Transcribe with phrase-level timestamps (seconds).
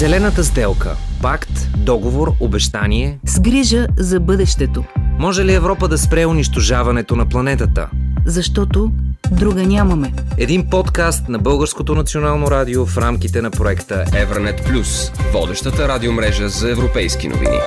[0.00, 0.90] Зелената сделка.
[1.22, 1.54] Пакт,
[1.86, 3.18] договор, обещание.
[3.24, 4.84] С грижа за бъдещето.
[5.18, 7.90] Може ли Европа да спре унищожаването на планетата?
[8.26, 8.88] Защото
[9.40, 10.08] друга нямаме.
[10.38, 14.90] Един подкаст на Българското национално радио в рамките на проекта Евранет Плюс,
[15.34, 17.60] водещата радиомрежа за европейски новини.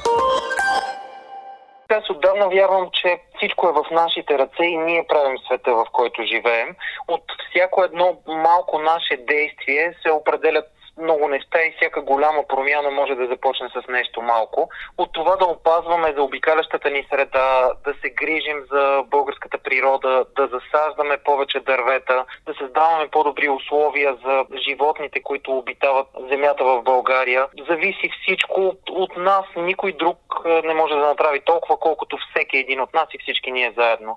[1.89, 6.21] Аз отдавна вярвам, че всичко е в нашите ръце и ние правим света, в който
[6.33, 6.69] живеем.
[7.07, 10.65] От всяко едно малко наше действие се определят
[10.97, 14.69] много неща и всяка голяма промяна може да започне с нещо малко.
[14.97, 20.47] От това да опазваме за обикалящата ни среда, да се грижим за българската природа, да
[20.47, 27.47] засаждаме повече дървета, да създаваме по-добри условия за животните, които обитават земята в България.
[27.69, 29.45] Зависи всичко от нас.
[29.55, 30.17] Никой друг
[30.63, 34.15] не може да направи толкова, колкото всеки един от нас и всички ние заедно.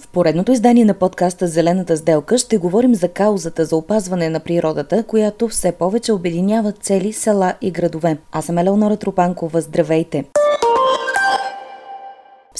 [0.00, 5.02] В поредното издание на подкаста Зелената сделка ще говорим за каузата за опазване на природата,
[5.02, 8.18] която все повече обединява цели села и градове.
[8.32, 9.60] Аз съм Елеонора Тропанкова.
[9.60, 10.24] Здравейте!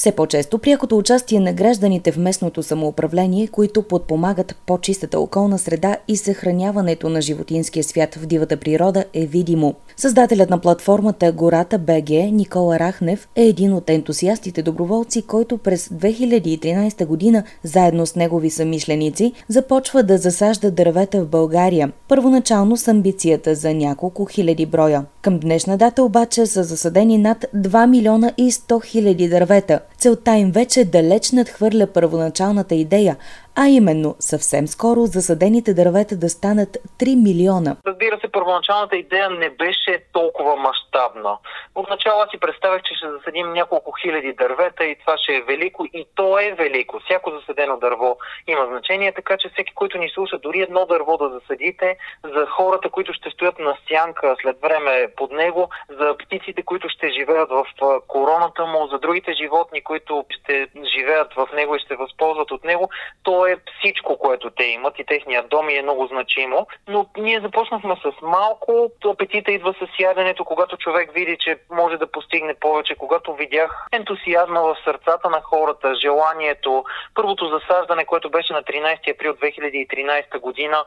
[0.00, 6.16] Все по-често прякото участие на гражданите в местното самоуправление, които подпомагат по-чистата околна среда и
[6.16, 9.74] съхраняването на животинския свят в дивата природа е видимо.
[9.96, 17.06] Създателят на платформата Гората БГ Никола Рахнев е един от ентусиастите доброволци, който през 2013
[17.06, 21.92] година заедно с негови самишленици започва да засажда дървета в България.
[22.08, 25.04] Първоначално с амбицията за няколко хиляди броя.
[25.22, 29.80] Към днешна дата обаче са засадени над 2 милиона и 100 хиляди дървета.
[29.98, 33.16] Целта им вече далеч надхвърля първоначалната идея,
[33.56, 36.68] а именно съвсем скоро засадените дървета да станат
[37.00, 37.76] 3 милиона.
[37.86, 41.38] Разбира се, първоначалната идея не беше толкова мащабна.
[41.74, 46.06] Отначало си представях, че ще засадим няколко хиляди дървета и това ще е велико и
[46.14, 47.00] то е велико.
[47.04, 48.16] Всяко засадено дърво
[48.48, 52.88] има значение, така че всеки, който ни слуша, дори едно дърво да засадите, за хората,
[52.90, 55.68] които ще стоят на сянка след време под него,
[56.00, 57.64] за птиците, които ще живеят в
[58.08, 62.88] короната му, за другите животни, които ще живеят в него и ще възползват от него,
[63.22, 66.66] то е всичко, което те имат и техният дом е много значимо.
[66.88, 72.10] Но ние започнахме с малко, апетита идва с яденето, когато човек види, че може да
[72.10, 76.84] постигне повече, когато видях ентусиазма в сърцата на хората, желанието,
[77.14, 80.84] първото засаждане, което беше на 13 април 2013 година,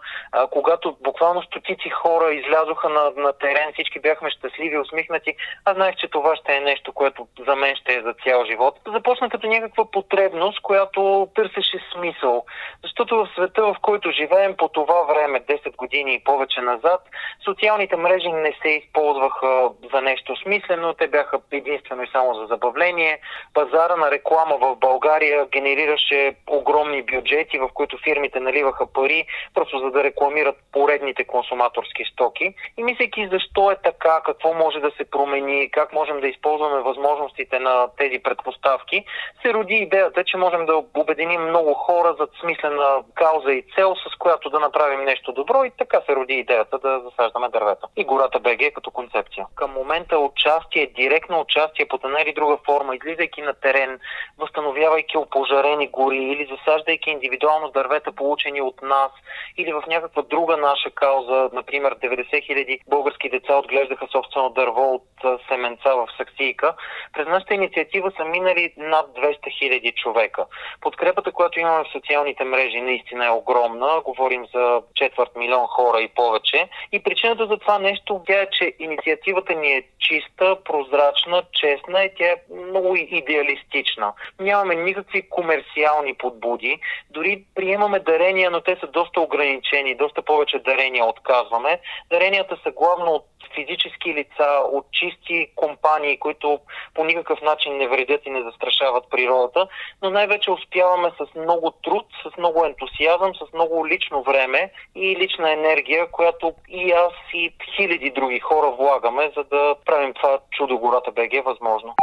[0.51, 5.35] когато буквално стотици хора излязоха на, на терен, всички бяхме щастливи, усмихнати.
[5.65, 8.79] Аз знаех, че това ще е нещо, което за мен ще е за цял живот.
[8.87, 12.42] Започна като някаква потребност, която търсеше смисъл.
[12.83, 17.01] Защото в света, в който живеем по това време, 10 години и повече назад,
[17.45, 23.19] социалните мрежи не се използваха за нещо смислено, те бяха единствено и само за забавление.
[23.53, 29.91] Пазара на реклама в България генерираше огромни бюджети, в които фирмите наливаха пари, просто за
[29.91, 32.55] да рекламират поредните консуматорски стоки.
[32.77, 37.59] И мислейки защо е така, какво може да се промени, как можем да използваме възможностите
[37.59, 39.05] на тези предпоставки,
[39.41, 44.16] се роди идеята, че можем да обединим много хора за смислена кауза и цел, с
[44.16, 47.88] която да направим нещо добро и така се роди идеята да засаждаме дървета.
[47.95, 49.45] И гората БГ като концепция.
[49.55, 53.99] Към момента участие, директно участие под една или друга форма, излизайки на терен,
[54.39, 59.11] възстановявайки опожарени гори или засаждайки индивидуално дървета, получени от нас,
[59.57, 65.07] или в някаква друга наша кауза, например 90 хиляди български деца отглеждаха собствено дърво от
[65.50, 66.73] семенца в Саксийка.
[67.13, 70.45] През нашата инициатива са минали над 200 хиляди човека.
[70.81, 74.01] Подкрепата, която имаме в социалните мрежи наистина е огромна.
[74.06, 76.69] Говорим за четвърт милион хора и повече.
[76.91, 82.25] И причината за това нещо е, че инициативата ни е чиста, прозрачна, честна и тя
[82.25, 82.35] е
[82.67, 84.13] много идеалистична.
[84.39, 86.79] Нямаме никакви комерциални подбуди.
[87.09, 91.79] Дори приемаме дарения, но те са доста ограничени, доста повече дарения отказваме.
[92.09, 93.25] Даренията са главно от
[93.56, 96.59] физически лица, от чисти компании, които
[96.94, 99.67] по никакъв начин не вредят и не застрашават природата,
[100.01, 105.51] но най-вече успяваме с много труд, с много ентусиазъм, с много лично време и лична
[105.51, 111.12] енергия, която и аз и хиляди други хора влагаме, за да правим това чудо гората
[111.12, 111.95] БГ възможно.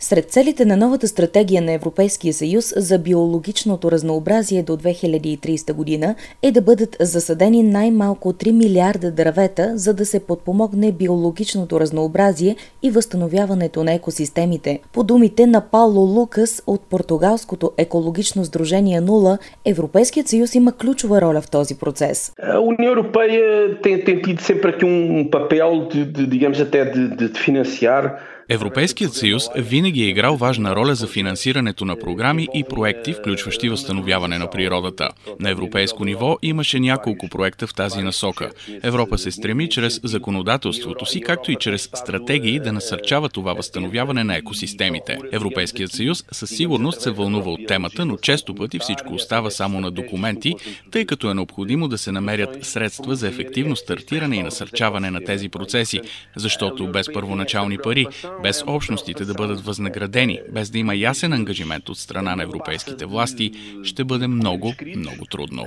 [0.00, 6.52] Сред целите на новата стратегия на Европейския съюз за биологичното разнообразие до 2030 година е
[6.52, 13.84] да бъдат засадени най-малко 3 милиарда дървета, за да се подпомогне биологичното разнообразие и възстановяването
[13.84, 14.80] на екосистемите.
[14.92, 21.40] По думите на Пауло Лукас от португалското екологично сдружение Нула, Европейският съюз има ключова роля
[21.40, 22.32] в този процес.
[22.62, 28.02] Уния Европея tem tido sempre aqui um papel de, de digamos até de, de financiar
[28.50, 34.38] Европейският съюз винаги е играл важна роля за финансирането на програми и проекти, включващи възстановяване
[34.38, 35.08] на природата.
[35.40, 38.50] На европейско ниво имаше няколко проекта в тази насока.
[38.82, 44.36] Европа се стреми чрез законодателството си, както и чрез стратегии да насърчава това възстановяване на
[44.36, 45.18] екосистемите.
[45.32, 49.90] Европейският съюз със сигурност се вълнува от темата, но често пъти всичко остава само на
[49.90, 50.54] документи,
[50.90, 55.48] тъй като е необходимо да се намерят средства за ефективно стартиране и насърчаване на тези
[55.48, 56.00] процеси,
[56.36, 58.06] защото без първоначални пари,
[58.42, 63.52] без общностите да бъдат възнаградени, без да има ясен ангажимент от страна на европейските власти,
[63.82, 65.66] ще бъде много, много трудно.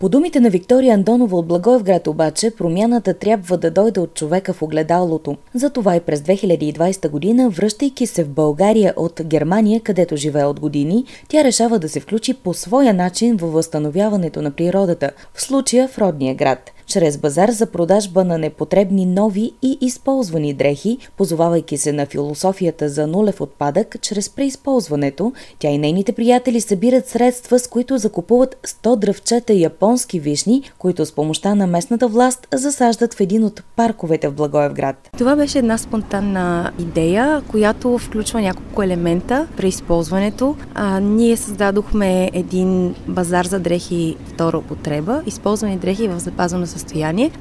[0.00, 4.62] По думите на Виктория Андонова от Благоевград обаче, промяната трябва да дойде от човека в
[4.62, 5.36] огледалото.
[5.54, 11.04] Затова и през 2020 година, връщайки се в България от Германия, където живее от години,
[11.28, 15.98] тя решава да се включи по своя начин във възстановяването на природата, в случая в
[15.98, 22.06] родния град чрез базар за продажба на непотребни нови и използвани дрехи, позовавайки се на
[22.06, 28.56] философията за нулев отпадък чрез преизползването, тя и нейните приятели събират средства, с които закупуват
[28.66, 34.28] 100 дръвчета японски вишни, които с помощта на местната власт засаждат в един от парковете
[34.28, 35.10] в Благоевград.
[35.18, 40.56] Това беше една спонтанна идея, която включва няколко елемента при използването.
[40.74, 46.81] А, ние създадохме един базар за дрехи втора употреба, използвани дрехи в запазено състояние,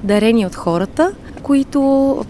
[0.04, 1.12] дарени от хората,
[1.44, 1.80] които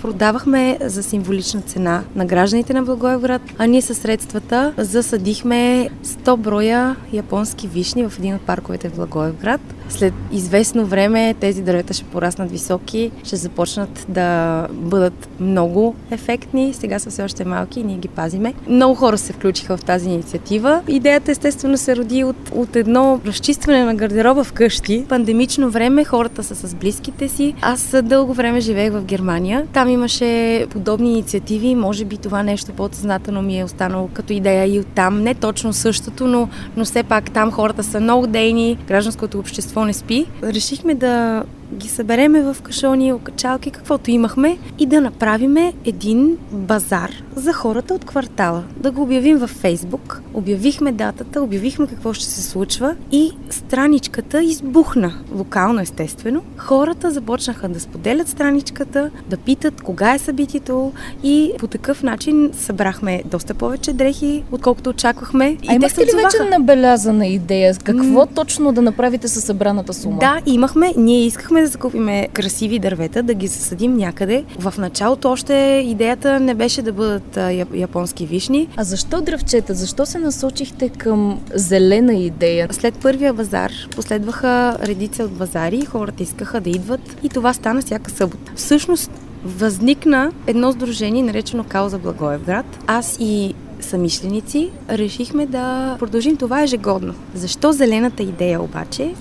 [0.01, 6.95] продавахме за символична цена на гражданите на Благоевград, а ние със средствата засадихме 100 броя
[7.13, 9.61] японски вишни в един от парковете в Благоевград.
[9.91, 16.73] След известно време тези дървета ще пораснат високи, ще започнат да бъдат много ефектни.
[16.73, 18.53] Сега са все още малки и ние ги пазиме.
[18.67, 20.81] Много хора се включиха в тази инициатива.
[20.87, 25.05] Идеята естествено се роди от, от едно разчистване на гардероба вкъщи.
[25.09, 27.53] Пандемично време хората са с близките си.
[27.61, 29.67] Аз дълго време живеех в Германия.
[29.73, 31.75] Там имаше подобни инициативи.
[31.75, 35.21] Може би това нещо по-съзнателно ми е останало като идея и оттам.
[35.21, 38.77] Не точно същото, но, но все пак там хората са много дейни.
[38.87, 40.25] Гражданското общество не спи.
[40.43, 47.53] Решихме да ги събереме в кашони, окачалки, каквото имахме и да направиме един базар за
[47.53, 48.63] хората от квартала.
[48.77, 50.21] Да го обявим във Фейсбук.
[50.33, 55.13] Обявихме датата, обявихме какво ще се случва и страничката избухна.
[55.35, 56.43] Локално, естествено.
[56.57, 60.91] Хората започнаха да споделят страничката, да питат кога е събитието
[61.23, 65.57] и по такъв начин събрахме доста повече дрехи, отколкото очаквахме.
[65.67, 67.75] А имахте ли вече набелязана идея?
[67.83, 70.19] Какво М- точно да направите със събраната сума?
[70.19, 70.93] Да, имахме.
[70.97, 74.43] Ние искахме да закупиме красиви дървета, да ги засадим някъде.
[74.59, 77.37] В началото още идеята не беше да бъдат
[77.73, 78.67] японски вишни.
[78.77, 79.73] А защо дръвчета?
[79.73, 82.67] Защо се насочихте към зелена идея?
[82.71, 88.11] След първия базар последваха редица от базари, хората искаха да идват и това стана всяка
[88.11, 88.51] събота.
[88.55, 89.11] Всъщност
[89.45, 92.65] възникна едно сдружение, наречено Кауза Благоевград.
[92.87, 97.13] Аз и самишленици решихме да продължим това ежегодно.
[97.35, 99.13] Защо зелената идея обаче?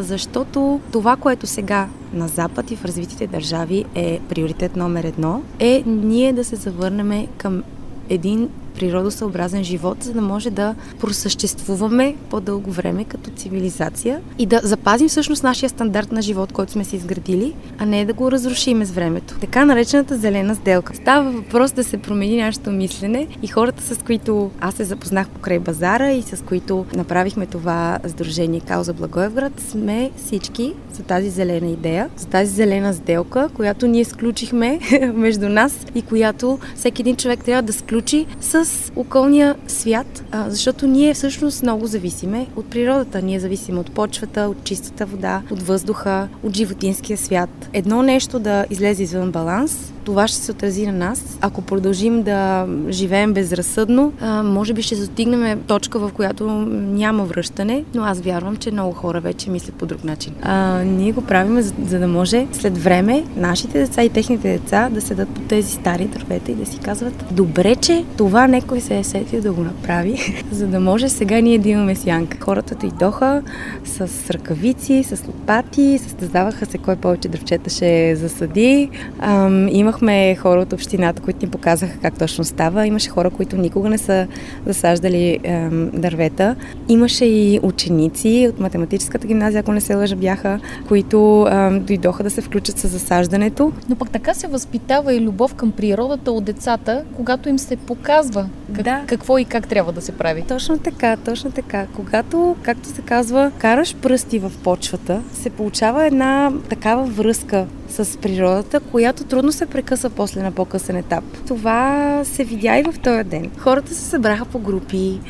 [0.00, 5.82] Защото това, което сега на Запад и в развитите държави е приоритет номер едно, е
[5.86, 7.62] ние да се завърнем към
[8.08, 15.08] един природосъобразен живот, за да може да просъществуваме по-дълго време като цивилизация и да запазим
[15.08, 18.90] всъщност нашия стандарт на живот, който сме си изградили, а не да го разрушиме с
[18.90, 19.34] времето.
[19.40, 20.96] Така наречената зелена сделка.
[20.96, 25.58] Става въпрос да се промени нашето мислене и хората, с които аз се запознах покрай
[25.58, 32.10] базара и с които направихме това сдружение Кауза Благоевград, сме всички за тази зелена идея,
[32.16, 34.80] за тази зелена сделка, която ние сключихме
[35.14, 40.50] между нас и която всеки един човек трябва да сключи с с околния свят, а,
[40.50, 43.22] защото ние всъщност много зависиме от природата.
[43.22, 47.68] Ние зависим от почвата, от чистата вода, от въздуха, от животинския свят.
[47.72, 51.38] Едно нещо да излезе извън баланс, това ще се отрази на нас.
[51.40, 54.12] Ако продължим да живеем безразсъдно,
[54.44, 59.20] може би ще достигнем точка, в която няма връщане, но аз вярвам, че много хора
[59.20, 60.32] вече мислят по друг начин.
[60.42, 64.88] А, ние го правим, за, за да може след време нашите деца и техните деца
[64.92, 68.98] да седат по тези стари дървета и да си казват, добре, че това някой се
[68.98, 72.38] е сетил да го направи, за да може сега ние да имаме сянка.
[72.40, 73.42] Хората дойдоха
[73.84, 78.90] с ръкавици, с лопати, състезаваха се кой повече дръвчета ще засади.
[79.18, 82.86] Ам, имахме хора от общината, които ни показаха как точно става.
[82.86, 84.26] Имаше хора, които никога не са
[84.66, 86.56] засаждали ам, дървета.
[86.88, 92.30] Имаше и ученици от математическата гимназия, ако не се лъжа, бяха, които ам, дойдоха да
[92.30, 93.72] се включат с засаждането.
[93.88, 98.48] Но пък така се възпитава и любов към природата от децата, когато им се показва
[98.74, 99.02] как, да.
[99.06, 100.42] какво и как трябва да се прави.
[100.48, 101.86] Точно така, точно така.
[101.96, 108.80] Когато, както се казва, караш пръсти в почвата, се получава една такава връзка с природата,
[108.80, 111.24] която трудно се прекъсва после на по-късен етап.
[111.46, 113.50] Това се видя и в този ден.
[113.58, 115.20] Хората се събраха по групи,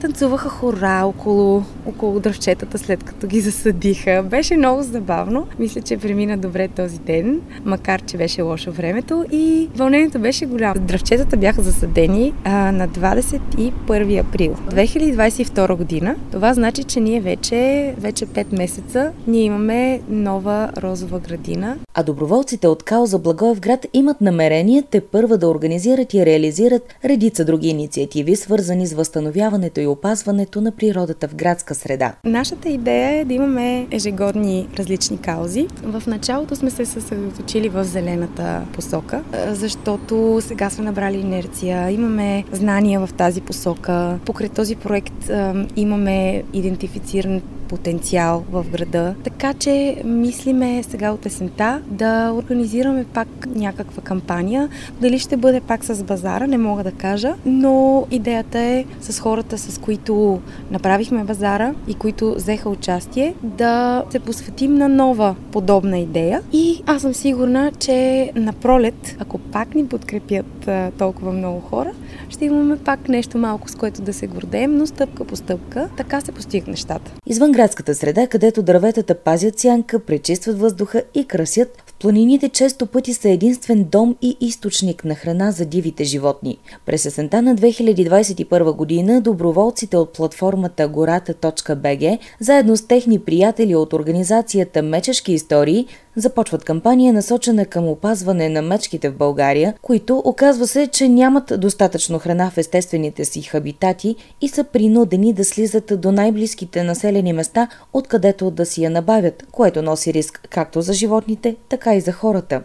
[0.00, 4.24] танцуваха хора около, около дръвчетата след като ги засадиха.
[4.30, 5.46] Беше много забавно.
[5.58, 10.80] Мисля, че премина добре този ден, макар че беше лошо времето и вълнението беше голямо.
[10.80, 16.16] Дръвчетата бяха засадени а, на 21 април 2022 година.
[16.32, 21.76] Това значи, че ние вече, вече 5 месеца ние имаме нова розова градина.
[21.94, 27.68] А доброволците от Кауза Благоевград имат намерение те първа да организират и реализират редица други
[27.68, 32.14] инициативи, свързани с възстановяването и опазването на природата в градска среда.
[32.24, 35.66] Нашата идея е да имаме ежегодни различни каузи.
[35.82, 43.06] В началото сме се съсредоточили в зелената посока, защото сега сме набрали инерция, имаме знания
[43.06, 44.18] в тази посока.
[44.24, 45.30] Покрай този проект
[45.76, 47.42] имаме идентифициран
[47.72, 49.14] потенциал в града.
[49.24, 54.68] Така че мислиме сега от есента да организираме пак някаква кампания.
[55.00, 59.58] Дали ще бъде пак с базара, не мога да кажа, но идеята е с хората,
[59.58, 66.42] с които направихме базара и които взеха участие, да се посветим на нова подобна идея.
[66.52, 71.92] И аз съм сигурна, че на пролет, ако пак ни подкрепят толкова много хора,
[72.28, 75.88] ще имаме пак нещо малко, с което да се гордеем, но стъпка по стъпка.
[75.96, 77.12] Така се постигат нещата.
[77.26, 83.14] Извън градската среда, където дърветата пазят сянка, пречистват въздуха и красят, в планините често пъти
[83.14, 86.58] са единствен дом и източник на храна за дивите животни.
[86.86, 94.82] През есента на 2021 година доброволците от платформата гората.bg заедно с техни приятели от организацията
[94.82, 101.08] Мечешки истории започват кампания насочена към опазване на мечките в България, които оказва се, че
[101.08, 107.32] нямат достатъчно храна в естествените си хабитати и са принудени да слизат до най-близките населени
[107.32, 112.12] места, откъдето да си я набавят, което носи риск както за животните, така и за
[112.12, 112.62] хората.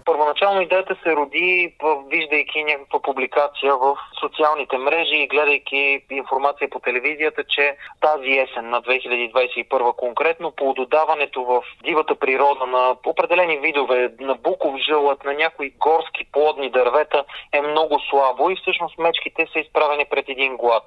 [0.48, 1.74] Първоначално идеята се роди,
[2.08, 8.82] виждайки някаква публикация в социалните мрежи и гледайки информация по телевизията, че тази есен на
[8.82, 15.34] 2021 конкретно по додаването в дивата природа на определен определени видове на буков жълът, на
[15.34, 17.24] някои горски плодни дървета
[17.54, 20.84] е много слабо и всъщност мечките са изправени пред един глад.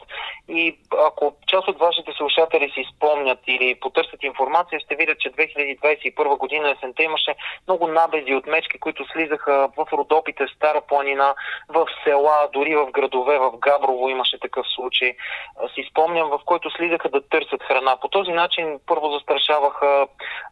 [0.49, 6.39] И ако част от вашите слушатели си спомнят или потърсят информация, ще видят, че 2021
[6.39, 7.35] година есента имаше
[7.69, 11.35] много набези от мечки, които слизаха в Родопите, Стара планина,
[11.69, 15.13] в села, дори в градове, в Габрово имаше такъв случай.
[15.75, 17.97] Си спомням, в който слизаха да търсят храна.
[18.01, 20.07] По този начин първо застрашаваха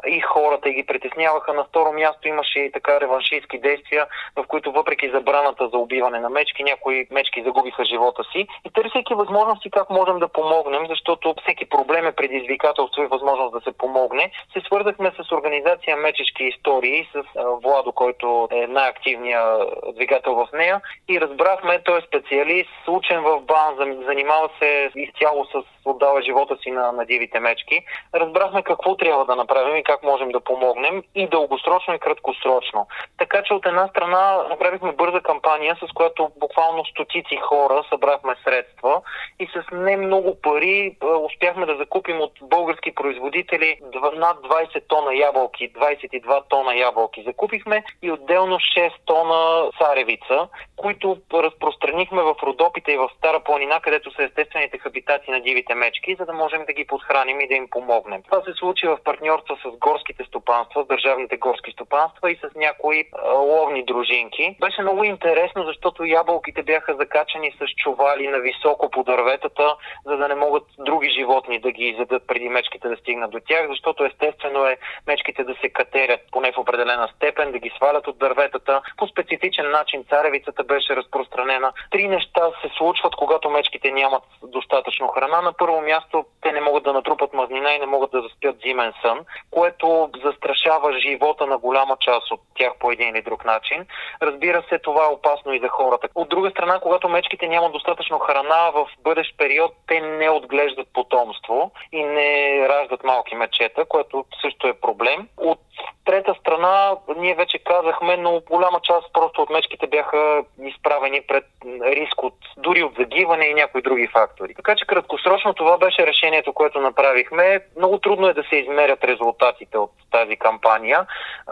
[0.07, 1.53] и хората и ги притесняваха.
[1.53, 6.31] На второ място имаше и така реваншистски действия, в които въпреки забраната за убиване на
[6.31, 8.47] мечки, някои мечки загубиха живота си.
[8.65, 13.61] И търсейки възможности как можем да помогнем, защото всеки проблем е предизвикателство и възможност да
[13.61, 17.23] се помогне, се свързахме с организация Мечешки истории, с
[17.63, 24.05] Владо, който е най-активният двигател в нея и разбрахме, той е специалист, учен в БАН,
[24.07, 27.81] занимава се изцяло с отдава живота си на, на дивите мечки.
[28.15, 32.87] Разбрахме какво трябва да направим и как можем да помогнем и дългосрочно и краткосрочно.
[33.19, 39.01] Така че от една страна направихме бърза кампания, с която буквално стотици хора събрахме средства
[39.41, 43.79] и с не много пари успяхме да закупим от български производители
[44.15, 52.23] над 20 тона ябълки, 22 тона ябълки закупихме и отделно 6 тона царевица, които разпространихме
[52.23, 56.33] в Родопите и в Стара планина, където са естествените хабитати на дивите мечки, за да
[56.33, 58.23] можем да ги подхраним и да им помогнем.
[58.23, 63.05] Това се случи в партньорство с горските стопанства, с държавните горски стопанства и с някои
[63.35, 64.57] ловни дружинки.
[64.61, 70.29] Беше много интересно, защото ябълките бяха закачани с чували на високо по дърветата, за да
[70.29, 74.67] не могат други животни да ги изядат преди мечките да стигнат до тях, защото естествено
[74.67, 78.68] е мечките да се катерят поне в определена степен, да ги свалят от дърветата.
[78.97, 81.73] По специфичен начин царевицата беше разпространена.
[81.91, 85.41] Три неща се случват, когато мечките нямат достатъчно храна.
[85.43, 88.93] На първо място те не могат да натрупат мазнина и не могат да заспят зимен
[89.03, 89.19] сън,
[89.51, 93.87] което застрашава живота на голяма част от тях по един или друг начин.
[94.23, 96.09] Разбира се, това е опасно и за хората.
[96.15, 101.73] От друга страна, когато мечките нямат достатъчно храна, в бъдещ период те не отглеждат потомство
[101.93, 105.29] и не раждат малки мечета, което също е проблем.
[105.37, 105.61] От
[106.09, 111.45] трета страна, ние вече казахме, но голяма част просто от мечките бяха изправени пред
[111.83, 114.55] риск от дори от загиване и някои други фактори.
[114.55, 117.61] Така че краткосрочно това беше решението, което направихме.
[117.77, 121.07] Много трудно е да се измерят резултатите от тази кампания.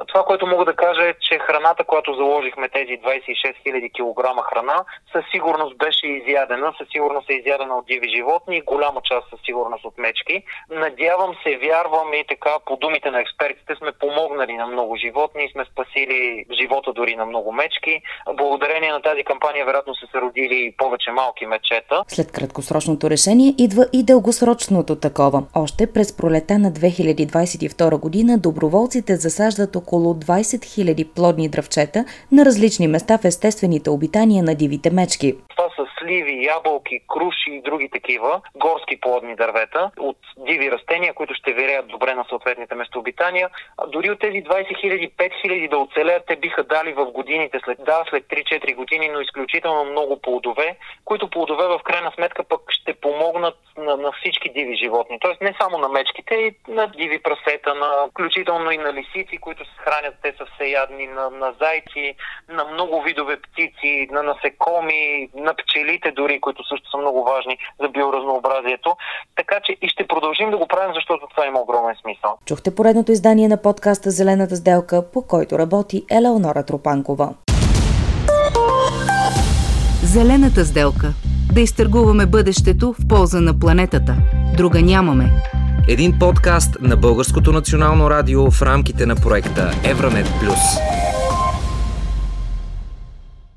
[0.06, 4.84] Това, което мога да кажа е, че храната, която заложихме, тези 26 000 кг храна,
[5.12, 9.84] със сигурност беше изядена, със сигурност е изядена от диви животни, голяма част със сигурност
[9.84, 10.42] от мечки.
[10.70, 14.15] Надявам се, вярвам и така по думите на експертите сме помогнали
[14.58, 18.02] на много животни сме спасили живота дори на много мечки.
[18.36, 22.02] Благодарение на тази кампания, вероятно са се родили повече малки мечета.
[22.08, 25.42] След краткосрочното решение идва и дългосрочното такова.
[25.54, 32.88] Още през пролета на 2022 година доброволците засаждат около 20 000 плодни дръвчета на различни
[32.88, 35.34] места в естествените обитания на дивите мечки.
[36.06, 41.88] Сливи, ябълки, круши и други такива горски плодни дървета от диви растения, които ще виреят
[41.88, 43.50] добре на съответните местообитания.
[43.78, 47.60] А дори от тези 20 000, 5 000 да оцелеят, те биха дали в годините,
[47.64, 52.60] след, да, след 3-4 години, но изключително много плодове, които плодове в крайна сметка пък
[52.68, 55.18] ще помогнат на, на всички диви животни.
[55.20, 59.64] Тоест не само на мечките, и на диви прасета, на, включително и на лисици, които
[59.64, 62.14] се хранят, те са всеядни, на, на зайци,
[62.48, 65.54] на много видове птици, на насекоми, на
[65.96, 68.96] пчелите дори, които също са много важни за биоразнообразието.
[69.36, 72.38] Така че и ще продължим да го правим, защото това има огромен смисъл.
[72.46, 77.34] Чухте поредното издание на подкаста Зелената сделка, по който работи Елеонора Тропанкова.
[80.02, 81.06] Зелената сделка.
[81.54, 84.14] Да изтъргуваме бъдещето в полза на планетата.
[84.56, 85.24] Друга нямаме.
[85.88, 90.60] Един подкаст на Българското национално радио в рамките на проекта Евранет Плюс.